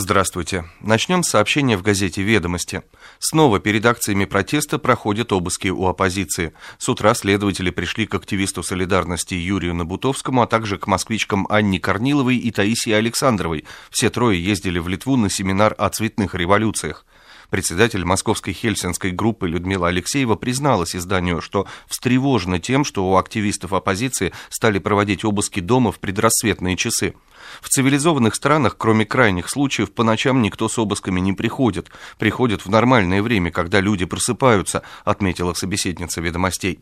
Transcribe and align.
Здравствуйте. 0.00 0.64
Начнем 0.80 1.24
с 1.24 1.28
сообщения 1.30 1.76
в 1.76 1.82
газете 1.82 2.22
«Ведомости». 2.22 2.82
Снова 3.18 3.58
перед 3.58 3.84
акциями 3.84 4.26
протеста 4.26 4.78
проходят 4.78 5.32
обыски 5.32 5.66
у 5.70 5.86
оппозиции. 5.86 6.52
С 6.78 6.88
утра 6.88 7.14
следователи 7.14 7.70
пришли 7.70 8.06
к 8.06 8.14
активисту 8.14 8.62
солидарности 8.62 9.34
Юрию 9.34 9.74
Набутовскому, 9.74 10.42
а 10.42 10.46
также 10.46 10.78
к 10.78 10.86
москвичкам 10.86 11.48
Анне 11.50 11.80
Корниловой 11.80 12.36
и 12.36 12.52
Таисии 12.52 12.92
Александровой. 12.92 13.64
Все 13.90 14.08
трое 14.08 14.40
ездили 14.40 14.78
в 14.78 14.86
Литву 14.86 15.16
на 15.16 15.28
семинар 15.28 15.74
о 15.76 15.88
цветных 15.88 16.36
революциях. 16.36 17.04
Председатель 17.50 18.04
московской 18.04 18.52
хельсинской 18.52 19.10
группы 19.10 19.48
Людмила 19.48 19.88
Алексеева 19.88 20.36
призналась 20.36 20.94
изданию, 20.94 21.40
что 21.40 21.66
встревожена 21.88 22.60
тем, 22.60 22.84
что 22.84 23.10
у 23.10 23.16
активистов 23.16 23.72
оппозиции 23.72 24.32
стали 24.48 24.78
проводить 24.78 25.24
обыски 25.24 25.58
дома 25.58 25.90
в 25.90 25.98
предрассветные 25.98 26.76
часы. 26.76 27.14
В 27.60 27.68
цивилизованных 27.68 28.34
странах, 28.34 28.76
кроме 28.76 29.04
крайних 29.04 29.48
случаев, 29.48 29.92
по 29.92 30.04
ночам 30.04 30.42
никто 30.42 30.68
с 30.68 30.78
обысками 30.78 31.20
не 31.20 31.32
приходит. 31.32 31.90
Приходят 32.18 32.64
в 32.64 32.70
нормальное 32.70 33.22
время, 33.22 33.50
когда 33.50 33.80
люди 33.80 34.04
просыпаются, 34.04 34.82
отметила 35.04 35.54
собеседница 35.54 36.20
ведомостей. 36.20 36.80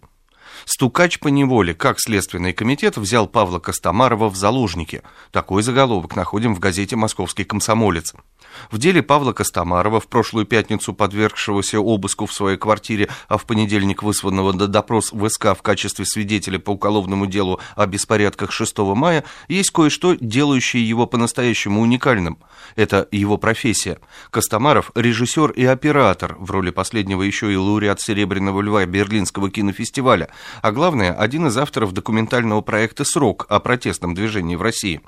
Стукач 0.65 1.19
по 1.19 1.29
неволе, 1.29 1.75
как 1.75 2.01
Следственный 2.01 2.53
комитет 2.53 2.97
взял 2.97 3.27
Павла 3.27 3.59
Костомарова 3.59 4.29
в 4.29 4.37
заложники. 4.37 5.03
Такой 5.31 5.63
заголовок 5.63 6.17
находим 6.17 6.55
в 6.55 6.59
газете 6.59 6.97
«Московский 6.97 7.45
комсомолец». 7.45 8.15
В 8.71 8.79
деле 8.79 9.03
Павла 9.03 9.33
Костомарова, 9.33 10.01
в 10.01 10.09
прошлую 10.09 10.47
пятницу 10.47 10.95
подвергшегося 10.95 11.79
обыску 11.79 12.27
в 12.27 12.33
своей 12.33 12.57
квартире, 12.57 13.09
а 13.29 13.39
в 13.39 13.45
понедельник 13.45 14.03
вызванного 14.03 14.53
на 14.53 14.67
допрос 14.67 15.13
в 15.13 15.29
СК 15.29 15.57
в 15.57 15.63
качестве 15.63 16.05
свидетеля 16.05 16.59
по 16.59 16.71
уголовному 16.71 17.27
делу 17.27 17.61
о 17.75 17.87
беспорядках 17.87 18.53
6 18.53 18.79
мая, 18.79 19.25
есть 19.49 19.71
кое-что, 19.71 20.17
делающее 20.19 20.87
его 20.87 21.07
по-настоящему 21.07 21.81
уникальным. 21.81 22.39
Это 22.75 23.07
его 23.11 23.37
профессия. 23.37 23.99
Костомаров– 24.31 24.91
режиссер 24.95 25.51
и 25.51 25.65
оператор, 25.65 26.37
в 26.39 26.51
роли 26.51 26.71
последнего 26.71 27.23
еще 27.23 27.53
и 27.53 27.57
лауреат 27.57 28.01
Серебряного 28.01 28.61
льва 28.61 28.85
Берлинского 28.87 29.51
кинофестиваля, 29.51 30.31
а 30.63 30.73
главное, 30.73 31.13
один 31.13 31.47
из 31.47 31.57
авторов 31.57 31.93
документального 31.93 32.61
проекта 32.61 33.05
«Срок» 33.05 33.47
о 33.49 33.61
протестном 33.61 34.15
движении 34.15 34.57
в 34.57 34.63
России. 34.63 35.01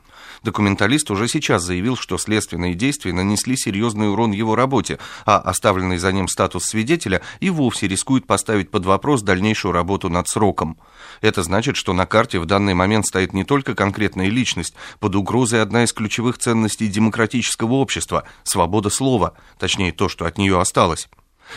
Документалист 0.42 1.10
уже 1.10 1.28
сейчас 1.28 1.62
заявил, 1.62 1.96
что 1.96 2.18
следственные 2.18 2.74
действия 2.74 3.12
нанесли 3.12 3.56
серьезный 3.56 4.10
урон 4.10 4.32
его 4.32 4.54
работе, 4.54 4.98
а 5.26 5.38
оставленный 5.38 5.98
за 5.98 6.12
ним 6.12 6.28
статус 6.28 6.64
свидетеля 6.64 7.22
и 7.40 7.50
вовсе 7.50 7.88
рискует 7.88 8.26
поставить 8.26 8.70
под 8.70 8.84
вопрос 8.84 9.22
дальнейшую 9.22 9.72
работу 9.72 10.08
над 10.08 10.28
сроком. 10.28 10.78
Это 11.20 11.42
значит, 11.42 11.76
что 11.76 11.92
на 11.92 12.06
карте 12.06 12.38
в 12.38 12.46
данный 12.46 12.74
момент 12.74 13.06
стоит 13.06 13.32
не 13.32 13.44
только 13.44 13.74
конкретная 13.74 14.28
личность, 14.28 14.74
под 15.00 15.16
угрозой 15.16 15.62
одна 15.62 15.84
из 15.84 15.92
ключевых 15.92 16.38
ценностей 16.38 16.88
демократического 16.88 17.74
общества– 17.74 18.24
свобода 18.44 18.90
слова, 18.90 19.34
точнее 19.58 19.92
то, 19.92 20.08
что 20.08 20.26
от 20.26 20.38
нее 20.38 20.60
осталось. 20.60 21.08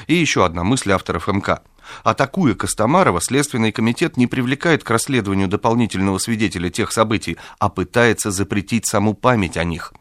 И 0.07 0.15
еще 0.15 0.45
одна 0.45 0.63
мысль 0.63 0.91
авторов 0.91 1.27
МК. 1.27 1.61
Атакуя 2.03 2.55
Костомарова, 2.55 3.21
Следственный 3.21 3.71
комитет 3.71 4.17
не 4.17 4.27
привлекает 4.27 4.83
к 4.83 4.89
расследованию 4.89 5.47
дополнительного 5.47 6.17
свидетеля 6.17 6.69
тех 6.69 6.91
событий, 6.91 7.37
а 7.59 7.69
пытается 7.69 8.31
запретить 8.31 8.85
саму 8.87 9.13
память 9.13 9.57
о 9.57 9.63
них. 9.63 9.93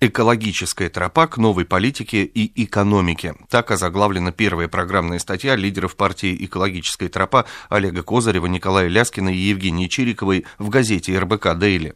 «Экологическая 0.00 0.88
тропа 0.88 1.26
к 1.26 1.36
новой 1.36 1.64
политике 1.64 2.24
и 2.24 2.64
экономике». 2.64 3.34
Так 3.50 3.70
озаглавлена 3.70 4.32
первая 4.32 4.68
программная 4.68 5.18
статья 5.18 5.54
лидеров 5.56 5.96
партии 5.96 6.36
«Экологическая 6.44 7.08
тропа» 7.08 7.44
Олега 7.68 8.02
Козырева, 8.02 8.46
Николая 8.46 8.88
Ляскина 8.88 9.28
и 9.28 9.36
Евгении 9.36 9.88
Чириковой 9.88 10.46
в 10.58 10.68
газете 10.70 11.18
«РБК 11.18 11.58
Дейли». 11.58 11.94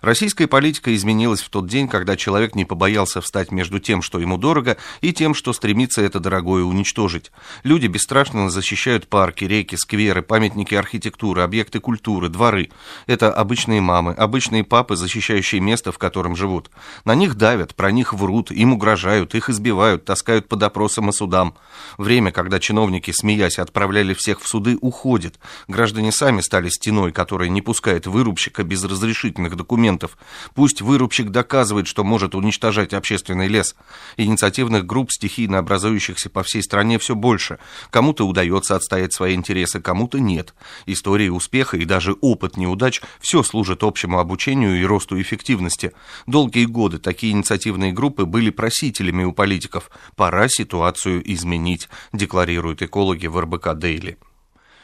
Российская 0.00 0.46
политика 0.46 0.94
изменилась 0.94 1.42
в 1.42 1.50
тот 1.50 1.68
день, 1.68 1.88
когда 1.88 2.16
человек 2.16 2.54
не 2.54 2.64
побоялся 2.64 3.20
встать 3.20 3.50
между 3.50 3.78
тем, 3.78 4.02
что 4.02 4.18
ему 4.18 4.38
дорого, 4.38 4.76
и 5.00 5.12
тем, 5.12 5.34
что 5.34 5.52
стремится 5.52 6.02
это 6.02 6.20
дорогое 6.20 6.64
уничтожить. 6.64 7.32
Люди 7.64 7.86
бесстрашно 7.88 8.48
защищают 8.50 9.08
парки, 9.08 9.44
реки, 9.44 9.76
скверы, 9.76 10.22
памятники 10.22 10.74
архитектуры, 10.74 11.42
объекты 11.42 11.80
культуры, 11.80 12.28
дворы. 12.28 12.70
Это 13.06 13.32
обычные 13.32 13.80
мамы, 13.80 14.12
обычные 14.12 14.64
папы, 14.64 14.96
защищающие 14.96 15.60
место, 15.60 15.92
в 15.92 15.98
котором 15.98 16.36
живут. 16.36 16.70
На 17.04 17.14
них 17.14 17.34
давят, 17.34 17.74
про 17.74 17.90
них 17.90 18.12
врут, 18.12 18.50
им 18.50 18.72
угрожают, 18.72 19.34
их 19.34 19.50
избивают, 19.50 20.04
таскают 20.04 20.48
под 20.48 20.62
опросом 20.62 21.10
и 21.10 21.12
судам. 21.12 21.54
Время, 21.98 22.32
когда 22.32 22.60
чиновники, 22.60 23.12
смеясь, 23.12 23.58
отправляли 23.58 24.14
всех 24.14 24.40
в 24.40 24.48
суды, 24.48 24.78
уходит. 24.80 25.38
Граждане 25.68 26.12
сами 26.12 26.40
стали 26.40 26.68
стеной, 26.68 27.12
которая 27.12 27.48
не 27.48 27.62
пускает 27.62 28.06
вырубщика 28.06 28.62
без 28.64 28.84
разрешительных 28.84 29.56
документов 29.56 29.71
документов. 29.72 30.18
Пусть 30.54 30.82
вырубщик 30.82 31.30
доказывает, 31.30 31.86
что 31.86 32.04
может 32.04 32.34
уничтожать 32.34 32.92
общественный 32.92 33.48
лес. 33.48 33.74
Инициативных 34.18 34.84
групп, 34.84 35.10
стихийно 35.10 35.58
образующихся 35.58 36.28
по 36.28 36.42
всей 36.42 36.62
стране, 36.62 36.98
все 36.98 37.14
больше. 37.14 37.58
Кому-то 37.90 38.26
удается 38.26 38.76
отстоять 38.76 39.14
свои 39.14 39.34
интересы, 39.34 39.80
кому-то 39.80 40.20
нет. 40.20 40.54
Истории 40.84 41.30
успеха 41.30 41.78
и 41.78 41.86
даже 41.86 42.14
опыт 42.20 42.58
неудач– 42.58 43.00
все 43.20 43.42
служит 43.42 43.82
общему 43.82 44.18
обучению 44.18 44.78
и 44.78 44.84
росту 44.84 45.18
эффективности. 45.18 45.92
Долгие 46.26 46.66
годы 46.66 46.98
такие 46.98 47.32
инициативные 47.32 47.92
группы 47.92 48.26
были 48.26 48.50
просителями 48.50 49.24
у 49.24 49.32
политиков. 49.32 49.90
Пора 50.16 50.48
ситуацию 50.48 51.22
изменить, 51.32 51.88
декларируют 52.12 52.82
экологи 52.82 53.26
в 53.26 53.40
РБК 53.40 53.74
«Дейли». 53.74 54.18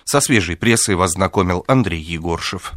Со 0.05 0.21
свежей 0.21 0.57
прессой 0.57 0.95
вас 0.95 1.13
знакомил 1.13 1.65
Андрей 1.69 2.01
Егоршев. 2.01 2.73